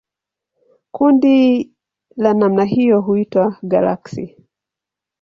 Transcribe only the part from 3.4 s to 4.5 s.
galaksi.